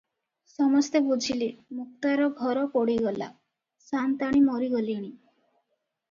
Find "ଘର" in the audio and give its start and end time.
2.39-2.63